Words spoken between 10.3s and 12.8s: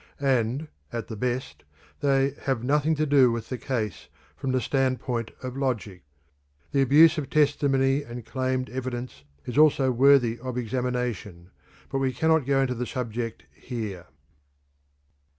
of examination, but we cannot go into